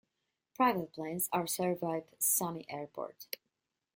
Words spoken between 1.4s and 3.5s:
served by Sumy Airport.